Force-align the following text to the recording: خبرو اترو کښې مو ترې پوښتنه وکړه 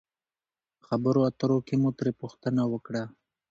خبرو 0.87 1.19
اترو 1.29 1.57
کښې 1.67 1.75
مو 1.81 1.89
ترې 1.97 2.11
پوښتنه 2.21 2.61
وکړه 2.71 3.03